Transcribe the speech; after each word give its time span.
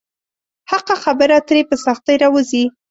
حقه 0.71 0.95
خبره 1.03 1.37
ترې 1.47 1.61
په 1.69 1.75
سختۍ 1.85 2.15
راووځي. 2.21 2.63